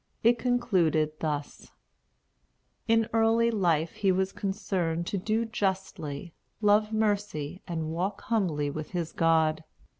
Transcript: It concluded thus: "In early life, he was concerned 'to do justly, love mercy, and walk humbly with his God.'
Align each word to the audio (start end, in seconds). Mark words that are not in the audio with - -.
It 0.23 0.39
concluded 0.39 1.19
thus: 1.19 1.73
"In 2.87 3.07
early 3.13 3.51
life, 3.51 3.91
he 3.91 4.11
was 4.11 4.31
concerned 4.31 5.05
'to 5.05 5.19
do 5.19 5.45
justly, 5.45 6.33
love 6.59 6.91
mercy, 6.91 7.61
and 7.67 7.91
walk 7.91 8.21
humbly 8.21 8.71
with 8.71 8.93
his 8.93 9.11
God.' 9.11 9.63